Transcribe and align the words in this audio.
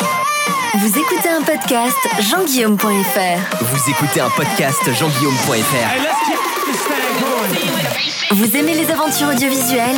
Vous 0.00 0.98
écoutez 0.98 1.28
un 1.28 1.42
podcast 1.42 1.96
jean-guillaume.fr. 2.20 3.64
Vous 3.64 3.90
écoutez 3.90 4.20
un 4.20 4.30
podcast 4.30 4.80
jean-guillaume.fr. 4.92 5.54
Vous 8.34 8.56
aimez 8.56 8.74
les 8.74 8.90
aventures 8.90 9.28
audiovisuelles? 9.28 9.96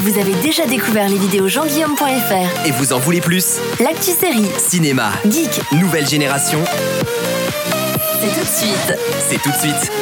Vous 0.00 0.18
avez 0.18 0.34
déjà 0.42 0.66
découvert 0.66 1.08
les 1.08 1.16
vidéos 1.18 1.48
jean-guillaume.fr. 1.48 2.66
Et 2.66 2.70
vous 2.72 2.92
en 2.92 2.98
voulez 2.98 3.20
plus? 3.20 3.56
L'actu 3.80 4.10
série, 4.12 4.46
Cinéma, 4.58 5.10
geek, 5.28 5.60
nouvelle 5.72 6.06
génération, 6.06 6.60
c'est 8.20 8.28
tout 8.28 8.40
de 8.40 8.46
suite. 8.46 8.98
c'est 9.28 9.42
tout 9.42 9.50
de 9.50 9.56
suite. 9.56 9.92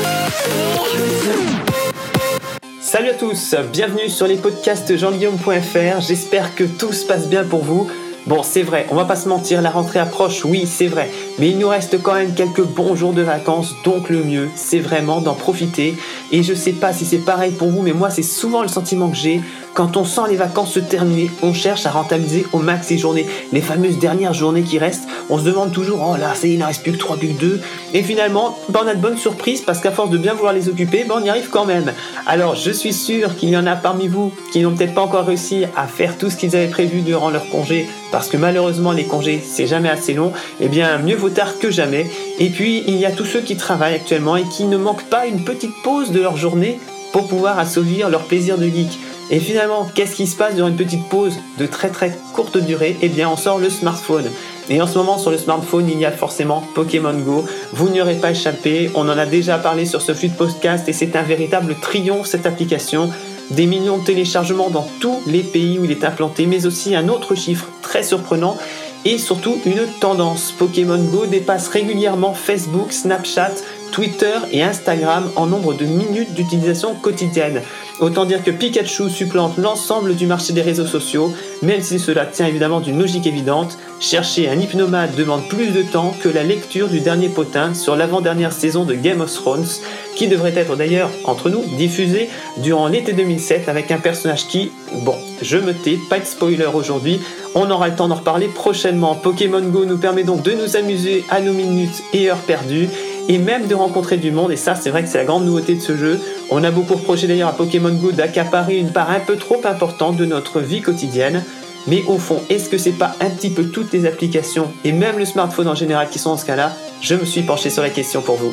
Salut 2.80 3.11
à 3.11 3.14
tous, 3.14 3.55
bienvenue 3.73 4.09
sur 4.09 4.27
les 4.27 4.37
podcasts 4.37 4.96
jean-guillaume.fr. 4.96 6.01
J'espère 6.01 6.55
que 6.55 6.64
tout 6.64 6.93
se 6.93 7.05
passe 7.07 7.29
bien 7.29 7.45
pour 7.45 7.62
vous. 7.64 7.89
Bon, 8.27 8.43
c'est 8.43 8.64
vrai, 8.64 8.86
on 8.90 8.96
va 8.96 9.04
pas 9.04 9.14
se 9.14 9.29
mentir, 9.29 9.62
la 9.62 9.70
rentrée 9.70 10.00
approche, 10.00 10.44
oui, 10.44 10.67
c'est 10.67 10.89
vrai. 10.89 11.08
Mais 11.39 11.50
il 11.50 11.58
nous 11.58 11.68
reste 11.68 12.03
quand 12.03 12.14
même 12.14 12.34
quelques 12.34 12.64
bons 12.64 12.96
jours 12.96 13.12
de 13.12 13.22
vacances, 13.22 13.76
donc 13.84 14.11
le 14.11 14.25
mieux, 14.25 14.48
c'est 14.57 14.80
vraiment 14.80 15.21
d'en 15.21 15.34
profiter. 15.34 15.94
Et 16.32 16.43
je 16.43 16.53
sais 16.53 16.72
pas 16.72 16.93
si 16.93 17.04
c'est 17.04 17.18
pareil 17.18 17.53
pour 17.53 17.68
vous, 17.68 17.82
mais 17.82 17.93
moi, 17.93 18.11
c'est 18.11 18.25
souvent 18.25 18.62
le 18.62 18.68
sentiment 18.68 19.11
que 19.11 19.17
j'ai. 19.17 19.40
Quand 19.76 19.98
on 19.98 20.07
sent 20.07 20.22
les 20.30 20.36
vacances 20.36 20.72
se 20.72 20.80
terminer, 20.80 21.30
on 21.43 21.53
cherche 21.53 21.84
à 21.84 21.90
rentabiliser 21.90 22.46
au 22.54 22.61
max 22.61 22.89
les 22.89 22.96
journées. 22.96 23.26
Les 23.53 23.61
fameuses 23.61 23.98
dernières 23.98 24.32
journées 24.32 24.62
qui 24.62 24.79
restent, 24.79 25.07
on 25.29 25.39
se 25.39 25.44
demande 25.44 25.71
toujours, 25.71 26.00
oh 26.03 26.17
là, 26.17 26.32
il 26.43 26.58
n'en 26.58 26.68
reste 26.68 26.82
plus 26.82 26.93
que 26.93 26.96
3, 26.96 27.18
plus 27.18 27.29
que 27.34 27.39
2. 27.39 27.61
Et 27.93 28.03
finalement, 28.03 28.57
ben, 28.70 28.81
on 28.84 28.89
a 28.89 28.94
de 28.94 29.00
bonnes 29.03 29.18
surprises 29.18 29.61
parce 29.61 29.81
qu'à 29.81 29.90
force 29.90 30.08
de 30.08 30.17
bien 30.17 30.32
vouloir 30.32 30.54
les 30.54 30.70
occuper, 30.70 31.04
ben, 31.04 31.17
on 31.18 31.22
y 31.22 31.29
arrive 31.29 31.50
quand 31.50 31.67
même. 31.67 31.93
Alors, 32.27 32.55
je 32.55 32.70
suis 32.70 32.94
sûr 32.94 33.36
qu'il 33.36 33.50
y 33.50 33.56
en 33.58 33.67
a 33.67 33.77
parmi 33.77 34.08
vous 34.08 34.33
qui 34.50 34.61
n'ont 34.61 34.75
peut-être 34.75 34.94
pas 34.94 35.03
encore 35.03 35.27
réussi 35.27 35.67
à 35.77 35.86
faire 35.86 36.17
tout 36.17 36.31
ce 36.31 36.39
qu'ils 36.39 36.56
avaient 36.56 36.69
prévu 36.69 37.03
durant 37.03 37.28
leur 37.28 37.47
congé 37.50 37.86
parce 38.11 38.28
que 38.28 38.39
malheureusement, 38.39 38.92
les 38.92 39.05
congés, 39.05 39.45
c'est 39.47 39.67
jamais 39.67 39.91
assez 39.91 40.14
long. 40.14 40.33
Eh 40.58 40.69
bien, 40.69 40.97
mieux 40.97 41.17
vaut 41.17 41.28
tard 41.28 41.58
que 41.58 41.70
jamais. 41.70 42.06
Et 42.39 42.48
puis, 42.48 42.83
il 42.86 42.97
y 42.97 43.05
a 43.05 43.11
tous 43.11 43.27
ceux 43.27 43.41
qui 43.41 43.58
travaillent 43.58 43.97
actuellement 43.97 44.36
et 44.36 44.45
qui 44.45 44.64
ne 44.64 44.79
manquent 44.79 45.11
pas 45.11 45.27
une 45.27 45.45
petite 45.45 45.75
pause 45.84 46.12
de 46.12 46.20
leur 46.23 46.39
journée 46.39 46.79
pour 47.12 47.29
pouvoir 47.29 47.58
assouvir 47.58 48.08
leur 48.08 48.23
plaisir 48.23 48.56
de 48.56 48.64
geek. 48.64 48.98
Et 49.29 49.41
finalement, 49.41 49.89
qu'est-ce 49.93 50.15
qui 50.15 50.27
se 50.29 50.37
passe 50.37 50.55
durant 50.55 50.69
une 50.69 50.77
petite 50.77 51.09
pause 51.09 51.35
de 51.59 51.67
très 51.67 51.89
très 51.89 52.17
courte 52.33 52.59
durée? 52.59 52.97
Eh 53.03 53.09
bien, 53.09 53.29
on 53.29 53.37
sort 53.37 53.59
le 53.59 53.71
smartphone. 53.71 54.31
Et 54.69 54.81
en 54.81 54.87
ce 54.87 54.99
moment, 54.99 55.19
sur 55.19 55.33
le 55.33 55.39
smartphone, 55.39 55.89
il 55.89 55.99
y 55.99 56.05
a 56.05 56.13
forcément 56.13 56.63
Pokémon 56.75 57.15
Go. 57.15 57.45
Vous 57.73 57.89
n'y 57.89 58.01
aurez 58.01 58.15
pas 58.15 58.31
échappé. 58.31 58.91
On 58.95 59.09
en 59.09 59.19
a 59.19 59.27
déjà 59.27 59.59
parlé 59.59 59.85
sur 59.85 60.01
ce 60.01 60.15
flux 60.15 60.29
de 60.29 60.35
podcast 60.35 60.89
et 60.89 60.93
c'est 60.93 61.17
un 61.17 61.23
véritable 61.23 61.75
triomphe 61.81 62.27
cette 62.27 62.47
application. 62.47 63.11
Des 63.51 63.67
millions 63.67 63.99
de 63.99 64.05
téléchargements 64.05 64.71
dans 64.71 64.87
tous 65.01 65.21
les 65.27 65.43
pays 65.43 65.79
où 65.79 65.85
il 65.85 65.91
est 65.91 66.05
implanté, 66.05 66.47
mais 66.47 66.67
aussi 66.67 66.95
un 66.95 67.09
autre 67.09 67.35
chiffre 67.35 67.67
très 67.83 68.03
surprenant 68.03 68.57
et 69.05 69.19
surtout 69.19 69.57
une 69.65 69.87
tendance. 70.01 70.53
Pokémon 70.53 70.99
Go 70.99 71.27
dépasse 71.27 71.69
régulièrement 71.69 72.35
Facebook, 72.35 72.93
Snapchat, 72.93 73.53
Twitter 73.93 74.35
et 74.51 74.65
Instagram 74.65 75.31
en 75.37 75.47
nombre 75.47 75.75
de 75.75 75.85
minutes 75.85 76.35
d'utilisation 76.35 76.95
quotidienne. 76.95 77.63
Autant 77.98 78.27
dire 78.27 78.44
que 78.44 78.50
Pikachu 78.50 79.08
supplante 79.08 79.56
l'ensemble 79.56 80.16
du 80.16 80.27
marché 80.27 80.52
des 80.52 80.61
réseaux 80.61 80.86
sociaux, 80.86 81.33
même 81.62 81.80
si 81.80 81.98
cela 81.98 82.27
tient 82.27 82.47
évidemment 82.47 82.80
d'une 82.80 82.98
logique 82.98 83.27
évidente. 83.27 83.78
Chercher 84.00 84.50
un 84.50 84.61
hypnomade 84.61 85.14
demande 85.16 85.48
plus 85.48 85.70
de 85.70 85.80
temps 85.80 86.14
que 86.22 86.28
la 86.28 86.42
lecture 86.42 86.89
du 86.89 87.00
dernier 87.00 87.30
potin 87.30 87.72
sur 87.72 87.97
l'avant-dernière 87.97 88.52
saison 88.52 88.84
de 88.84 88.94
Game 88.94 89.22
of 89.22 89.33
Thrones, 89.33 89.67
qui 90.14 90.28
devrait 90.28 90.52
être 90.55 90.77
d'ailleurs, 90.77 91.11
entre 91.24 91.48
nous, 91.48 91.62
diffusée 91.78 92.28
durant 92.58 92.89
l'été 92.89 93.14
2007 93.14 93.70
avec 93.70 93.91
un 93.91 93.98
personnage 93.98 94.47
qui, 94.47 94.70
bon, 95.05 95.14
je 95.41 95.56
me 95.56 95.72
tais, 95.72 95.98
pas 96.11 96.19
de 96.19 96.27
spoiler 96.27 96.67
aujourd'hui, 96.67 97.20
on 97.55 97.70
aura 97.70 97.89
le 97.89 97.97
temps 97.97 98.08
d'en 98.08 98.17
reparler 98.17 98.48
prochainement. 98.48 99.14
Pokémon 99.14 99.62
Go 99.62 99.86
nous 99.86 99.97
permet 99.97 100.24
donc 100.24 100.42
de 100.42 100.52
nous 100.52 100.77
amuser 100.77 101.24
à 101.30 101.41
nos 101.41 101.55
minutes 101.55 102.02
et 102.12 102.30
heures 102.30 102.36
perdues 102.36 102.91
et 103.29 103.39
même 103.39 103.67
de 103.67 103.75
rencontrer 103.75 104.17
du 104.17 104.31
monde. 104.31 104.53
Et 104.53 104.57
ça, 104.57 104.75
c'est 104.75 104.91
vrai 104.91 105.03
que 105.03 105.09
c'est 105.09 105.19
la 105.19 105.25
grande 105.25 105.45
nouveauté 105.45 105.75
de 105.75 105.81
ce 105.81 105.97
jeu. 105.97 106.21
On 106.51 106.63
a 106.64 106.70
beaucoup 106.70 106.95
reproché 106.95 107.27
d'ailleurs 107.27 107.48
à 107.48 107.53
Pokémon 107.53 107.92
Go 107.92 108.13
d'accaparer 108.13 108.77
une 108.77 108.91
part 108.91 109.11
un 109.11 109.20
peu 109.20 109.37
trop 109.37 109.61
importante 109.64 110.17
de 110.17 110.25
notre 110.25 110.61
vie 110.61 110.83
quotidienne. 110.83 111.42
Mais 111.86 112.03
au 112.09 112.19
fond, 112.19 112.41
est-ce 112.51 112.69
que 112.69 112.79
c'est 112.79 112.91
pas 112.92 113.15
un 113.20 113.31
petit 113.31 113.51
peu 113.51 113.65
toutes 113.65 113.92
les 113.92 114.07
applications 114.07 114.73
et 114.85 114.92
même 114.92 115.19
le 115.19 115.25
smartphone 115.25 115.69
en 115.69 115.75
général 115.75 116.09
qui 116.11 116.19
sont 116.19 116.31
dans 116.31 116.36
ce 116.36 116.47
cas-là? 116.47 116.73
Je 117.01 117.15
me 117.15 117.25
suis 117.25 117.42
penché 117.42 117.70
sur 117.70 117.83
la 117.83 117.91
question 117.91 118.23
pour 118.23 118.36
vous. 118.36 118.53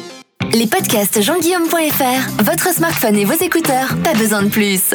Les 0.53 0.67
podcasts 0.67 1.19
jean-guillaume.fr, 1.19 2.43
votre 2.43 2.71
smartphone 2.73 3.15
et 3.15 3.25
vos 3.25 3.33
écouteurs, 3.33 3.95
pas 4.03 4.13
besoin 4.13 4.43
de 4.43 4.49
plus. 4.49 4.93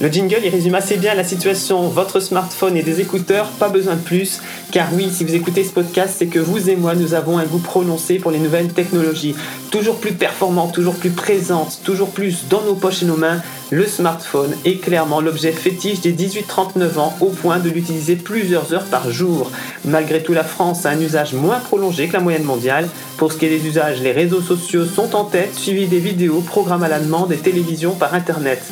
Le 0.00 0.08
jingle, 0.08 0.38
il 0.44 0.50
résume 0.50 0.76
assez 0.76 0.96
bien 0.96 1.14
la 1.14 1.24
situation. 1.24 1.88
Votre 1.88 2.20
smartphone 2.20 2.76
et 2.76 2.84
des 2.84 3.00
écouteurs, 3.00 3.48
pas 3.58 3.68
besoin 3.68 3.96
de 3.96 4.00
plus. 4.00 4.40
Car 4.70 4.88
oui, 4.92 5.08
si 5.10 5.24
vous 5.24 5.34
écoutez 5.34 5.64
ce 5.64 5.72
podcast, 5.72 6.16
c'est 6.18 6.26
que 6.26 6.38
vous 6.38 6.68
et 6.68 6.76
moi, 6.76 6.94
nous 6.94 7.14
avons 7.14 7.38
un 7.38 7.46
goût 7.46 7.58
prononcé 7.58 8.18
pour 8.18 8.30
les 8.30 8.38
nouvelles 8.38 8.68
technologies. 8.68 9.34
Toujours 9.70 9.96
plus 9.96 10.12
performantes, 10.12 10.74
toujours 10.74 10.94
plus 10.94 11.08
présentes, 11.08 11.80
toujours 11.84 12.10
plus 12.10 12.48
dans 12.50 12.60
nos 12.60 12.74
poches 12.74 13.02
et 13.02 13.06
nos 13.06 13.16
mains. 13.16 13.40
Le 13.70 13.86
smartphone 13.86 14.54
est 14.66 14.76
clairement 14.76 15.22
l'objet 15.22 15.52
fétiche 15.52 16.02
des 16.02 16.12
18-39 16.12 16.98
ans 16.98 17.16
au 17.20 17.30
point 17.30 17.60
de 17.60 17.70
l'utiliser 17.70 18.16
plusieurs 18.16 18.74
heures 18.74 18.84
par 18.84 19.10
jour. 19.10 19.50
Malgré 19.86 20.22
tout, 20.22 20.34
la 20.34 20.44
France 20.44 20.84
a 20.84 20.90
un 20.90 21.00
usage 21.00 21.32
moins 21.32 21.60
prolongé 21.60 22.06
que 22.08 22.12
la 22.12 22.20
moyenne 22.20 22.44
mondiale. 22.44 22.88
Pour 23.16 23.32
ce 23.32 23.38
qui 23.38 23.46
est 23.46 23.58
des 23.58 23.66
usages, 23.66 24.02
les 24.02 24.12
réseaux 24.12 24.42
sociaux 24.42 24.84
sont 24.84 25.14
en 25.14 25.24
tête, 25.24 25.54
suivis 25.54 25.86
des 25.86 25.98
vidéos, 25.98 26.40
programmes 26.40 26.82
à 26.82 26.88
la 26.88 27.00
demande 27.00 27.32
et 27.32 27.36
télévision 27.36 27.94
par 27.94 28.12
Internet. 28.12 28.62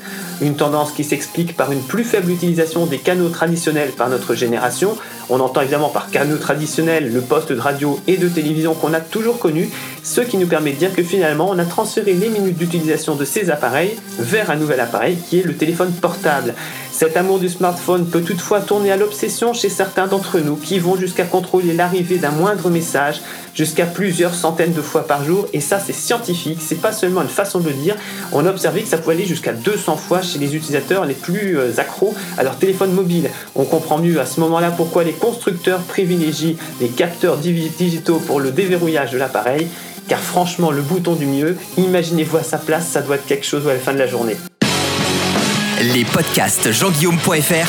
Une 0.42 0.56
tendance 0.56 0.92
qui 0.92 1.04
s'explique 1.04 1.56
par 1.56 1.72
une 1.72 1.80
plus 1.80 2.04
faible 2.04 2.30
utilisation 2.30 2.84
des 2.84 2.98
canaux 2.98 3.30
traditionnels 3.30 3.92
par 3.92 4.10
notre 4.10 4.34
génération. 4.34 4.96
On 5.28 5.40
entend 5.40 5.60
évidemment 5.60 5.88
par 5.88 6.10
canaux 6.10 6.36
traditionnels 6.36 7.12
le 7.12 7.20
poste 7.20 7.52
de 7.52 7.58
radio 7.58 7.98
et 8.06 8.16
de 8.16 8.28
télévision 8.28 8.74
qu'on 8.74 8.94
a 8.94 9.00
toujours 9.00 9.38
connu, 9.38 9.68
ce 10.04 10.20
qui 10.20 10.36
nous 10.36 10.46
permet 10.46 10.72
de 10.72 10.76
dire 10.76 10.94
que 10.94 11.02
finalement 11.02 11.48
on 11.50 11.58
a 11.58 11.64
transféré 11.64 12.12
les 12.12 12.28
minutes 12.28 12.56
d'utilisation 12.56 13.16
de 13.16 13.24
ces 13.24 13.50
appareils 13.50 13.96
vers 14.18 14.50
un 14.50 14.56
nouvel 14.56 14.78
appareil 14.78 15.16
qui 15.16 15.40
est 15.40 15.42
le 15.42 15.54
téléphone 15.54 15.92
portable. 15.92 16.54
Cet 16.96 17.18
amour 17.18 17.38
du 17.38 17.50
smartphone 17.50 18.06
peut 18.06 18.22
toutefois 18.22 18.62
tourner 18.62 18.90
à 18.90 18.96
l'obsession 18.96 19.52
chez 19.52 19.68
certains 19.68 20.06
d'entre 20.06 20.38
nous 20.38 20.56
qui 20.56 20.78
vont 20.78 20.96
jusqu'à 20.96 21.24
contrôler 21.24 21.74
l'arrivée 21.74 22.16
d'un 22.16 22.30
moindre 22.30 22.70
message 22.70 23.20
jusqu'à 23.52 23.84
plusieurs 23.84 24.34
centaines 24.34 24.72
de 24.72 24.80
fois 24.80 25.06
par 25.06 25.22
jour 25.22 25.46
et 25.52 25.60
ça 25.60 25.78
c'est 25.78 25.92
scientifique, 25.92 26.56
c'est 26.62 26.80
pas 26.80 26.92
seulement 26.92 27.20
une 27.20 27.28
façon 27.28 27.60
de 27.60 27.68
dire. 27.68 27.96
On 28.32 28.46
a 28.46 28.48
observé 28.48 28.80
que 28.80 28.88
ça 28.88 28.96
pouvait 28.96 29.14
aller 29.14 29.26
jusqu'à 29.26 29.52
200 29.52 29.98
fois 29.98 30.22
chez 30.22 30.38
les 30.38 30.56
utilisateurs 30.56 31.04
les 31.04 31.12
plus 31.12 31.58
euh, 31.58 31.70
accros 31.76 32.14
à 32.38 32.42
leur 32.42 32.56
téléphone 32.56 32.92
mobile. 32.92 33.28
On 33.54 33.64
comprend 33.64 33.98
mieux 33.98 34.18
à 34.18 34.24
ce 34.24 34.40
moment-là 34.40 34.70
pourquoi 34.70 35.04
les 35.04 35.12
constructeurs 35.12 35.80
privilégient 35.80 36.56
les 36.80 36.88
capteurs 36.88 37.36
digitaux 37.36 38.22
pour 38.26 38.40
le 38.40 38.52
déverrouillage 38.52 39.10
de 39.10 39.18
l'appareil. 39.18 39.68
Car 40.08 40.20
franchement, 40.20 40.70
le 40.70 40.80
bouton 40.80 41.14
du 41.14 41.26
mieux, 41.26 41.58
imaginez-vous 41.76 42.38
à 42.38 42.42
sa 42.42 42.56
place, 42.56 42.86
ça 42.86 43.02
doit 43.02 43.16
être 43.16 43.26
quelque 43.26 43.44
chose 43.44 43.68
à 43.68 43.74
la 43.74 43.80
fin 43.80 43.92
de 43.92 43.98
la 43.98 44.06
journée. 44.06 44.36
Les 45.78 46.06
podcasts 46.06 46.72
jean-guillaume.fr. 46.72 47.68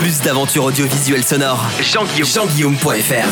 Plus 0.00 0.20
d'aventures 0.22 0.64
audiovisuelles 0.64 1.22
sonores. 1.22 1.64
Jean-Guillaume. 1.80 2.28
Jean-guillaume.fr. 2.28 3.28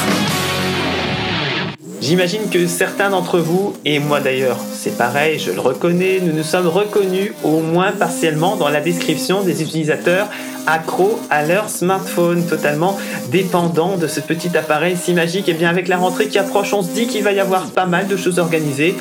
J'imagine 2.00 2.48
que 2.48 2.68
certains 2.68 3.10
d'entre 3.10 3.40
vous, 3.40 3.74
et 3.84 3.98
moi 3.98 4.20
d'ailleurs, 4.20 4.58
c'est 4.72 4.96
pareil, 4.96 5.40
je 5.40 5.50
le 5.50 5.58
reconnais, 5.58 6.20
nous 6.22 6.32
nous 6.32 6.44
sommes 6.44 6.68
reconnus 6.68 7.32
au 7.42 7.58
moins 7.58 7.90
partiellement 7.90 8.54
dans 8.54 8.68
la 8.68 8.80
description 8.80 9.42
des 9.42 9.62
utilisateurs 9.62 10.28
accros 10.68 11.18
à 11.30 11.44
leur 11.44 11.68
smartphone, 11.68 12.46
totalement 12.46 12.96
dépendants 13.30 13.96
de 13.96 14.06
ce 14.06 14.20
petit 14.20 14.56
appareil 14.56 14.96
si 14.96 15.14
magique. 15.14 15.48
Et 15.48 15.54
bien 15.54 15.70
avec 15.70 15.88
la 15.88 15.96
rentrée 15.96 16.28
qui 16.28 16.38
approche, 16.38 16.72
on 16.72 16.82
se 16.82 16.90
dit 16.90 17.08
qu'il 17.08 17.24
va 17.24 17.32
y 17.32 17.40
avoir 17.40 17.66
pas 17.66 17.86
mal 17.86 18.06
de 18.06 18.16
choses 18.16 18.38
organisées. 18.38 18.94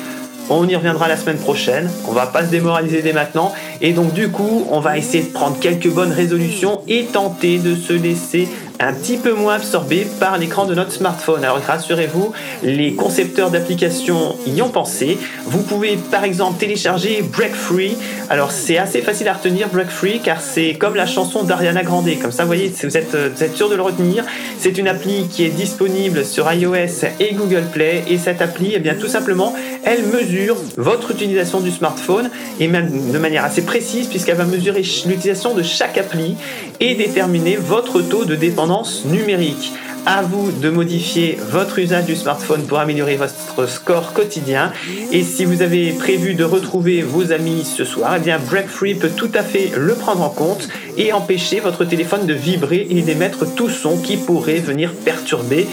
On 0.48 0.66
y 0.68 0.76
reviendra 0.76 1.08
la 1.08 1.16
semaine 1.16 1.38
prochaine. 1.38 1.90
On 2.06 2.12
va 2.12 2.26
pas 2.26 2.44
se 2.44 2.50
démoraliser 2.50 3.02
dès 3.02 3.12
maintenant. 3.12 3.52
Et 3.80 3.92
donc 3.92 4.12
du 4.12 4.28
coup, 4.28 4.66
on 4.70 4.80
va 4.80 4.96
essayer 4.96 5.24
de 5.24 5.32
prendre 5.32 5.58
quelques 5.58 5.90
bonnes 5.90 6.12
résolutions 6.12 6.80
et 6.86 7.04
tenter 7.04 7.58
de 7.58 7.74
se 7.74 7.92
laisser 7.92 8.48
un 8.78 8.92
petit 8.92 9.16
peu 9.16 9.32
moins 9.32 9.54
absorbé 9.54 10.06
par 10.20 10.38
l'écran 10.38 10.66
de 10.66 10.74
notre 10.74 10.92
smartphone. 10.92 11.44
Alors 11.44 11.60
rassurez-vous, 11.66 12.32
les 12.62 12.94
concepteurs 12.94 13.50
d'applications 13.50 14.36
y 14.46 14.60
ont 14.62 14.68
pensé. 14.68 15.18
Vous 15.46 15.62
pouvez 15.62 15.96
par 16.10 16.24
exemple 16.24 16.58
télécharger 16.58 17.22
Break 17.22 17.54
Free. 17.54 17.96
Alors 18.28 18.50
c'est 18.50 18.78
assez 18.78 19.00
facile 19.00 19.28
à 19.28 19.34
retenir 19.34 19.68
Break 19.68 19.88
Free 19.88 20.20
car 20.20 20.40
c'est 20.40 20.74
comme 20.74 20.94
la 20.94 21.06
chanson 21.06 21.42
d'Ariana 21.42 21.82
Grande. 21.82 22.06
Comme 22.20 22.32
ça, 22.32 22.42
vous 22.42 22.48
voyez, 22.48 22.72
vous 22.82 22.96
êtes, 22.96 23.16
vous 23.16 23.42
êtes 23.42 23.56
sûr 23.56 23.68
de 23.68 23.74
le 23.74 23.82
retenir. 23.82 24.24
C'est 24.58 24.78
une 24.78 24.88
appli 24.88 25.26
qui 25.28 25.44
est 25.44 25.50
disponible 25.50 26.24
sur 26.24 26.50
iOS 26.52 27.06
et 27.18 27.32
Google 27.34 27.64
Play. 27.72 28.04
Et 28.08 28.18
cette 28.18 28.42
appli, 28.42 28.72
eh 28.74 28.78
bien 28.78 28.94
tout 28.94 29.08
simplement, 29.08 29.54
elle 29.86 30.04
mesure 30.06 30.56
votre 30.76 31.12
utilisation 31.12 31.60
du 31.60 31.70
smartphone 31.70 32.28
et 32.60 32.66
même 32.68 33.12
de 33.12 33.18
manière 33.18 33.44
assez 33.44 33.62
précise 33.62 34.08
puisqu'elle 34.08 34.36
va 34.36 34.44
mesurer 34.44 34.82
l'utilisation 34.82 35.54
de 35.54 35.62
chaque 35.62 35.96
appli 35.96 36.36
et 36.80 36.94
déterminer 36.96 37.56
votre 37.56 38.02
taux 38.02 38.24
de 38.24 38.34
dépendance 38.34 39.04
numérique. 39.06 39.72
à 40.08 40.22
vous 40.22 40.52
de 40.52 40.70
modifier 40.70 41.36
votre 41.50 41.80
usage 41.80 42.04
du 42.04 42.14
smartphone 42.14 42.62
pour 42.62 42.78
améliorer 42.78 43.16
votre 43.16 43.68
score 43.68 44.12
quotidien. 44.12 44.72
Et 45.10 45.24
si 45.24 45.44
vous 45.44 45.62
avez 45.62 45.90
prévu 45.90 46.34
de 46.34 46.44
retrouver 46.44 47.02
vos 47.02 47.32
amis 47.32 47.64
ce 47.64 47.84
soir, 47.84 48.14
eh 48.16 48.20
bien 48.20 48.38
Break 48.38 48.68
Free 48.68 48.94
peut 48.94 49.10
tout 49.10 49.32
à 49.34 49.42
fait 49.42 49.72
le 49.76 49.94
prendre 49.94 50.22
en 50.22 50.30
compte 50.30 50.68
et 50.96 51.12
empêcher 51.12 51.58
votre 51.58 51.84
téléphone 51.84 52.24
de 52.24 52.34
vibrer 52.34 52.86
et 52.88 53.02
d'émettre 53.02 53.52
tout 53.56 53.68
son 53.68 53.98
qui 53.98 54.16
pourrait 54.16 54.60
venir 54.60 54.92
perturber 54.92 55.66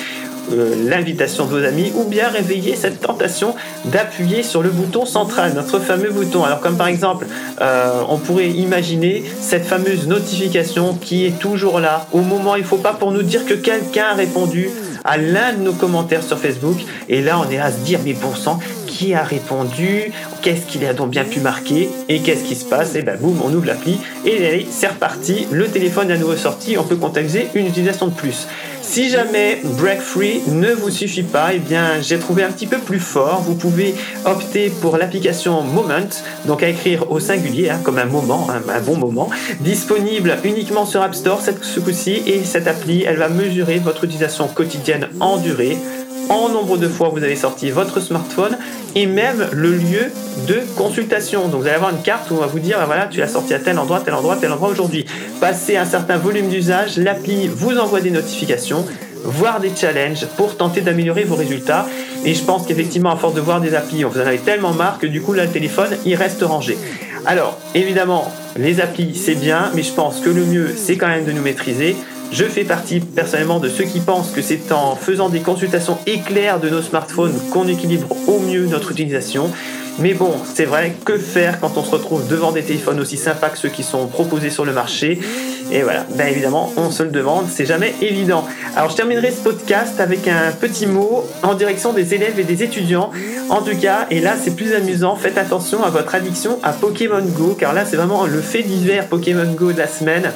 euh, 0.52 0.76
l'invitation 0.90 1.46
de 1.46 1.52
vos 1.52 1.66
amis 1.66 1.92
ou 1.96 2.04
bien 2.04 2.28
réveiller 2.28 2.76
cette 2.76 3.00
tentation 3.00 3.56
d'appuyer 3.86 4.44
sur 4.44 4.62
le 4.62 4.70
bouton 4.70 5.06
central, 5.06 5.54
notre 5.54 5.80
fameux 5.80 6.12
bouton. 6.12 6.44
Alors 6.44 6.60
comme 6.60 6.78
par 6.78 6.88
exemple, 6.88 7.28
euh, 7.62 8.02
on 8.10 8.18
pourrait 8.18 8.50
imaginer 8.50 9.24
cette 9.40 9.66
fameuse 9.66 10.08
notification 10.08 10.96
qui 10.96 11.26
est 11.26 11.40
toujours 11.40 11.80
là 11.80 12.08
au 12.12 12.22
moment, 12.22 12.56
il 12.56 12.64
ne 12.64 12.68
faut 12.68 12.78
pas 12.78 12.94
pour 12.94 13.12
nous 13.12 13.24
dire 13.24 13.46
que 13.46 13.54
quelqu'un 13.54 14.08
a 14.12 14.14
répondu 14.14 14.70
à 15.04 15.18
l'un 15.18 15.54
de 15.54 15.62
nos 15.62 15.74
commentaires 15.74 16.24
sur 16.24 16.38
Facebook. 16.38 16.78
Et 17.10 17.22
là, 17.22 17.40
on 17.40 17.50
est 17.52 17.60
à 17.60 17.72
se 17.72 17.80
dire, 17.80 18.00
mais 18.04 18.14
bon 18.14 18.36
sang, 18.36 18.60
qui 18.94 19.14
a 19.14 19.24
répondu 19.24 20.12
Qu'est-ce 20.42 20.66
qu'il 20.66 20.86
a 20.86 20.94
donc 20.94 21.10
bien 21.10 21.24
pu 21.24 21.40
marquer 21.40 21.90
Et 22.10 22.20
qu'est-ce 22.20 22.44
qui 22.44 22.56
se 22.56 22.66
passe 22.66 22.96
Et 22.96 23.02
ben 23.02 23.18
boum, 23.18 23.42
on 23.44 23.54
ouvre 23.54 23.66
l'appli 23.66 23.98
et 24.26 24.66
c'est 24.70 24.88
reparti. 24.88 25.48
Le 25.52 25.68
téléphone 25.68 26.12
est 26.12 26.14
à 26.14 26.18
nouveau 26.18 26.36
sorti. 26.36 26.78
On 26.78 26.84
peut 26.84 26.96
comptabiliser 26.96 27.48
une 27.56 27.68
utilisation 27.68 28.08
de 28.08 28.14
plus. 28.14 28.48
Si 28.82 29.10
jamais 29.10 29.62
Break 29.64 30.02
Free 30.02 30.42
ne 30.48 30.72
vous 30.74 30.90
suffit 30.90 31.24
pas, 31.24 31.54
eh 31.54 31.60
bien 31.60 32.02
j'ai 32.02 32.20
trouvé 32.20 32.44
un 32.44 32.52
petit 32.52 32.68
peu 32.68 32.78
plus 32.78 33.00
fort. 33.00 33.42
Vous 33.42 33.56
pouvez 33.56 33.96
opter 34.26 34.70
pour 34.70 34.98
l'application 34.98 35.62
Moment, 35.64 36.10
donc 36.46 36.62
à 36.62 36.68
écrire 36.68 37.10
au 37.10 37.20
singulier, 37.20 37.70
hein, 37.70 37.80
comme 37.82 37.98
un 37.98 38.06
moment, 38.06 38.48
un, 38.50 38.82
bon 38.82 38.98
moment, 38.98 39.30
disponible 39.62 40.38
uniquement 40.44 40.86
sur 40.86 41.02
App 41.02 41.16
Store 41.16 41.42
ce 41.42 41.80
coup-ci. 41.80 42.22
Et 42.28 42.44
cette 42.44 42.68
appli, 42.68 43.04
elle 43.04 43.18
va 43.18 43.30
mesurer 43.30 43.80
votre 43.80 44.04
utilisation 44.04 44.48
quotidienne 44.48 45.08
en 45.22 45.38
durée 45.38 45.78
en 46.30 46.50
nombre 46.50 46.78
de 46.78 46.88
fois 46.88 47.10
vous 47.10 47.24
avez 47.24 47.36
sorti 47.36 47.70
votre 47.70 48.00
smartphone 48.00 48.58
et 48.96 49.06
même 49.06 49.48
le 49.52 49.76
lieu 49.76 50.12
de 50.48 50.62
consultation. 50.76 51.48
Donc 51.48 51.62
vous 51.62 51.68
allez 51.68 51.76
avoir 51.76 51.92
une 51.92 52.02
carte 52.02 52.30
où 52.32 52.36
on 52.36 52.40
va 52.40 52.48
vous 52.48 52.60
dire, 52.60 52.78
bah 52.78 52.86
voilà, 52.86 53.08
tu 53.08 53.20
l'as 53.20 53.28
sorti 53.28 53.54
à 53.54 53.60
tel 53.60 53.78
endroit, 53.80 54.02
tel 54.02 54.14
endroit, 54.14 54.36
tel 54.36 54.52
endroit 54.52 54.70
aujourd'hui. 54.70 55.06
Passez 55.40 55.78
un 55.78 55.86
certain 55.86 56.18
volume 56.18 56.50
d'usage, 56.50 56.98
l'appli 56.98 57.48
vous 57.48 57.78
envoie 57.78 58.02
des 58.02 58.12
notifications 58.12 58.86
voire 59.24 59.60
des 59.60 59.72
challenges 59.76 60.26
pour 60.38 60.58
tenter 60.58 60.82
d'améliorer 60.82 61.24
vos 61.24 61.36
résultats. 61.36 61.88
Et 62.26 62.34
je 62.34 62.44
pense 62.44 62.68
qu'effectivement, 62.68 63.12
à 63.12 63.16
force 63.16 63.34
de 63.34 63.42
voir 63.42 63.62
des 63.62 63.74
applis, 63.74 64.06
on 64.06 64.10
vous 64.10 64.20
en 64.20 64.26
avez 64.26 64.38
tellement 64.38 64.74
marre 64.74 65.00
que 65.00 65.08
du 65.08 65.22
coup, 65.22 65.34
là, 65.34 65.46
le 65.46 65.52
téléphone, 65.52 65.92
il 66.06 66.16
reste 66.16 66.42
rangé. 66.44 66.78
Alors, 67.26 67.58
évidemment, 67.74 68.32
les 68.58 68.82
applis, 68.82 69.16
c'est 69.16 69.36
bien, 69.36 69.72
mais 69.76 69.84
je 69.84 69.94
pense 69.94 70.20
que 70.20 70.30
le 70.30 70.46
mieux, 70.46 70.74
c'est 70.76 70.98
quand 70.98 71.08
même 71.08 71.26
de 71.26 71.32
nous 71.32 71.42
maîtriser. 71.42 71.96
Je 72.34 72.46
fais 72.46 72.64
partie 72.64 73.00
personnellement 73.00 73.60
de 73.60 73.70
ceux 73.70 73.84
qui 73.84 74.00
pensent 74.00 74.32
que 74.32 74.42
c'est 74.42 74.72
en 74.72 74.96
faisant 74.96 75.30
des 75.30 75.42
consultations 75.42 76.00
éclairs 76.08 76.60
de 76.60 76.68
nos 76.68 76.82
smartphones 76.82 77.40
qu'on 77.52 77.68
équilibre 77.68 78.08
au 78.26 78.40
mieux 78.40 78.66
notre 78.66 78.92
utilisation. 78.92 79.52
Mais 80.00 80.16
bon, 80.16 80.32
c'est 80.52 80.66
vrai, 80.66 80.96
que 81.06 81.20
faire 81.20 81.60
quand 81.60 81.78
on 81.78 81.84
se 81.84 81.92
retrouve 81.92 82.28
devant 82.28 82.52
des 82.52 82.64
téléphones 82.64 83.00
aussi 83.00 83.18
sympas 83.18 83.50
que 83.50 83.60
ceux 83.60 83.70
qui 83.70 83.84
sont 83.84 84.08
proposés 84.08 84.50
sur 84.50 84.66
le 84.66 84.74
marché? 84.74 85.20
Et 85.72 85.84
voilà, 85.84 86.08
bien 86.16 86.26
évidemment, 86.26 86.74
on 86.76 86.90
se 86.90 87.04
le 87.04 87.12
demande, 87.12 87.46
c'est 87.52 87.68
jamais 87.68 87.94
évident. 88.02 88.48
Alors 88.76 88.90
je 88.90 88.96
terminerai 88.96 89.30
ce 89.30 89.42
podcast 89.42 90.00
avec 90.00 90.28
un 90.28 90.52
petit 90.60 90.88
mot 90.88 91.30
en 91.44 91.54
direction 91.54 91.94
des 91.94 92.16
élèves 92.16 92.40
et 92.40 92.44
des 92.44 92.64
étudiants. 92.64 93.12
En 93.52 93.62
tout 93.62 93.78
cas, 93.78 94.08
et 94.10 94.22
là 94.22 94.34
c'est 94.44 94.56
plus 94.56 94.74
amusant, 94.74 95.16
faites 95.16 95.38
attention 95.38 95.84
à 95.84 95.92
votre 95.92 96.16
addiction 96.16 96.58
à 96.64 96.72
Pokémon 96.72 97.22
Go, 97.22 97.56
car 97.60 97.74
là 97.74 97.86
c'est 97.86 97.98
vraiment 97.98 98.26
le 98.26 98.42
fait 98.42 98.64
divers 98.64 99.06
Pokémon 99.06 99.54
Go 99.54 99.72
de 99.72 99.78
la 99.78 99.88
semaine. 99.88 100.32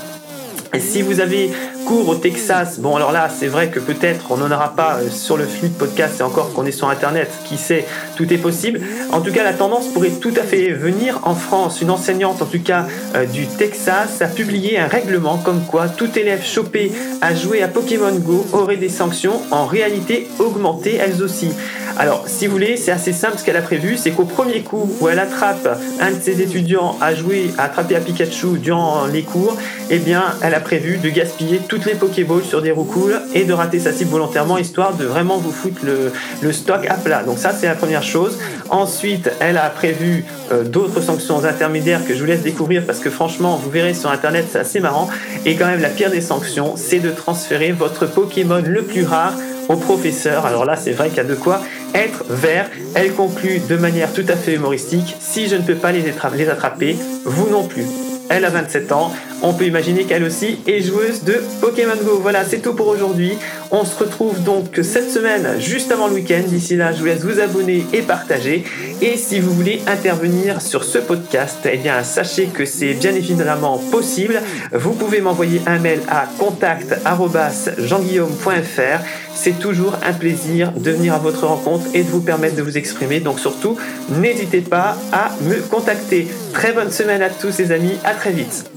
Et 0.73 0.79
si 0.79 1.01
vous 1.01 1.21
avez 1.21 1.49
cours 1.87 2.09
au 2.09 2.15
Texas, 2.15 2.79
bon 2.79 2.97
alors 2.97 3.13
là 3.13 3.29
c'est 3.33 3.47
vrai 3.47 3.69
que 3.69 3.79
peut-être 3.79 4.25
on 4.31 4.35
n'en 4.35 4.51
aura 4.51 4.75
pas 4.75 4.97
euh, 4.97 5.09
sur 5.09 5.37
le 5.37 5.45
flux 5.45 5.69
de 5.69 5.73
podcast 5.73 6.19
et 6.19 6.23
encore 6.23 6.51
qu'on 6.51 6.65
est 6.65 6.73
sur 6.73 6.89
internet, 6.89 7.31
qui 7.45 7.55
sait, 7.55 7.85
tout 8.17 8.33
est 8.33 8.37
possible. 8.37 8.81
En 9.13 9.21
tout 9.21 9.31
cas 9.31 9.45
la 9.45 9.53
tendance 9.53 9.87
pourrait 9.87 10.09
tout 10.09 10.33
à 10.35 10.43
fait 10.43 10.73
venir 10.73 11.21
en 11.23 11.33
France. 11.33 11.79
Une 11.79 11.89
enseignante 11.89 12.41
en 12.41 12.45
tout 12.45 12.61
cas 12.61 12.87
euh, 13.15 13.25
du 13.25 13.47
Texas 13.47 14.21
a 14.21 14.27
publié 14.27 14.77
un 14.77 14.87
règlement 14.87 15.37
comme 15.37 15.61
quoi 15.61 15.87
tout 15.87 16.09
élève 16.19 16.43
chopé 16.43 16.91
à 17.21 17.33
jouer 17.33 17.63
à 17.63 17.69
Pokémon 17.69 18.15
Go 18.15 18.45
aurait 18.51 18.75
des 18.75 18.89
sanctions 18.89 19.39
en 19.51 19.65
réalité 19.65 20.27
augmentées 20.39 20.95
elles 20.95 21.23
aussi. 21.23 21.51
Alors, 21.99 22.25
si 22.27 22.45
vous 22.45 22.51
voulez, 22.51 22.77
c'est 22.77 22.91
assez 22.91 23.11
simple 23.11 23.39
ce 23.39 23.43
qu'elle 23.43 23.57
a 23.57 23.61
prévu, 23.61 23.97
c'est 23.97 24.11
qu'au 24.11 24.25
premier 24.25 24.61
coup 24.61 24.87
où 25.01 25.09
elle 25.09 25.17
attrape 25.17 25.79
un 25.99 26.11
de 26.11 26.21
ses 26.21 26.43
étudiants 26.43 26.95
à 27.01 27.15
jouer, 27.15 27.49
à 27.57 27.63
attraper 27.63 27.95
un 27.95 28.01
Pikachu 28.01 28.59
durant 28.59 29.07
les 29.07 29.23
cours, 29.23 29.57
eh 29.89 29.97
bien, 29.97 30.23
elle 30.43 30.53
a 30.53 30.59
prévu 30.59 30.97
de 30.97 31.09
gaspiller 31.09 31.57
toutes 31.77 31.85
les 31.85 31.93
Pokéballs 31.93 32.43
sur 32.43 32.63
des 32.63 32.71
roucoules 32.71 33.21
et 33.35 33.43
de 33.43 33.53
rater 33.53 33.79
sa 33.79 33.91
cible 33.91 34.09
volontairement, 34.09 34.57
histoire 34.57 34.95
de 34.95 35.05
vraiment 35.05 35.37
vous 35.37 35.51
foutre 35.51 35.81
le, 35.83 36.51
stock 36.51 36.87
à 36.87 36.95
plat. 36.95 37.21
Donc 37.21 37.37
ça, 37.37 37.51
c'est 37.51 37.67
la 37.67 37.75
première 37.75 38.01
chose. 38.01 38.39
Ensuite, 38.71 39.29
elle 39.39 39.57
a 39.57 39.69
prévu 39.69 40.25
euh, 40.51 40.63
d'autres 40.63 41.01
sanctions 41.01 41.45
intermédiaires 41.45 42.03
que 42.03 42.15
je 42.15 42.19
vous 42.19 42.25
laisse 42.25 42.41
découvrir 42.41 42.83
parce 42.83 42.97
que 42.97 43.11
franchement, 43.11 43.59
vous 43.63 43.69
verrez 43.69 43.93
sur 43.93 44.09
Internet, 44.09 44.47
c'est 44.51 44.57
assez 44.57 44.79
marrant. 44.79 45.07
Et 45.45 45.55
quand 45.55 45.67
même, 45.67 45.79
la 45.79 45.89
pire 45.89 46.09
des 46.09 46.21
sanctions, 46.21 46.73
c'est 46.77 46.99
de 46.99 47.11
transférer 47.11 47.73
votre 47.73 48.07
Pokémon 48.07 48.63
le 48.65 48.81
plus 48.81 49.05
rare 49.05 49.33
au 49.69 49.75
professeur. 49.75 50.47
Alors 50.47 50.65
là, 50.65 50.77
c'est 50.77 50.93
vrai 50.93 51.09
qu'il 51.09 51.17
y 51.17 51.21
a 51.21 51.25
de 51.25 51.35
quoi 51.35 51.61
être 51.93 52.23
vert. 52.27 52.71
Elle 52.95 53.13
conclut 53.13 53.59
de 53.59 53.75
manière 53.75 54.11
tout 54.13 54.25
à 54.27 54.35
fait 54.35 54.55
humoristique. 54.55 55.15
Si 55.19 55.47
je 55.47 55.55
ne 55.55 55.61
peux 55.61 55.75
pas 55.75 55.91
les 55.91 56.09
attraper, 56.49 56.97
vous 57.23 57.49
non 57.51 57.67
plus. 57.67 57.85
Elle 58.29 58.43
a 58.45 58.49
27 58.49 58.91
ans. 58.91 59.11
On 59.43 59.53
peut 59.53 59.65
imaginer 59.65 60.05
qu'elle 60.05 60.23
aussi 60.23 60.57
est 60.65 60.81
joueuse 60.81 61.23
de 61.23 61.43
Pokémon 61.61 61.93
Go. 62.03 62.17
Voilà, 62.21 62.43
c'est 62.43 62.57
tout 62.57 62.73
pour 62.73 62.87
aujourd'hui. 62.87 63.37
On 63.69 63.85
se 63.85 63.95
retrouve 63.95 64.41
donc 64.43 64.79
cette 64.81 65.11
semaine, 65.11 65.59
juste 65.59 65.91
avant 65.91 66.07
le 66.07 66.15
week-end. 66.15 66.41
D'ici 66.47 66.75
là, 66.75 66.91
je 66.91 66.97
vous 66.99 67.05
laisse 67.05 67.21
vous 67.21 67.39
abonner 67.39 67.85
et 67.93 68.01
partager. 68.01 68.63
Et 69.01 69.15
si 69.15 69.39
vous 69.39 69.53
voulez 69.53 69.81
intervenir 69.87 70.59
sur 70.61 70.83
ce 70.83 70.97
podcast, 70.97 71.59
eh 71.71 71.77
bien, 71.77 72.03
sachez 72.03 72.47
que 72.47 72.65
c'est 72.65 72.93
bien 72.93 73.13
évidemment 73.13 73.77
possible. 73.91 74.41
Vous 74.73 74.93
pouvez 74.93 75.21
m'envoyer 75.21 75.61
un 75.67 75.77
mail 75.79 75.99
à 76.09 76.25
contact.jeanguillaume.fr. 76.39 79.03
C'est 79.35 79.59
toujours 79.59 79.99
un 80.03 80.13
plaisir 80.13 80.71
de 80.71 80.91
venir 80.91 81.13
à 81.13 81.19
votre 81.19 81.45
rencontre 81.45 81.85
et 81.93 82.01
de 82.03 82.09
vous 82.09 82.21
permettre 82.21 82.55
de 82.55 82.63
vous 82.63 82.77
exprimer. 82.77 83.19
Donc 83.19 83.39
surtout, 83.39 83.77
n'hésitez 84.09 84.61
pas 84.61 84.97
à 85.11 85.31
me 85.41 85.59
contacter. 85.61 86.27
Très 86.53 86.71
bonne 86.73 86.91
semaine 86.91 87.21
à 87.21 87.29
tous 87.29 87.59
les 87.59 87.71
amis. 87.71 87.97
À 88.03 88.13
très 88.13 88.31
vite. 88.31 88.76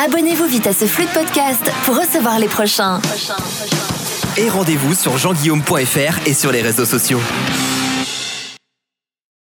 Abonnez-vous 0.00 0.46
vite 0.46 0.68
à 0.68 0.72
ce 0.72 0.84
flux 0.84 1.06
de 1.06 1.10
podcast 1.10 1.60
pour 1.82 1.98
recevoir 1.98 2.38
les 2.38 2.46
prochains. 2.46 3.00
Et 4.36 4.48
rendez-vous 4.48 4.94
sur 4.94 5.18
jeanguillaume.fr 5.18 6.24
et 6.24 6.34
sur 6.34 6.52
les 6.52 6.62
réseaux 6.62 6.84
sociaux. 6.84 7.18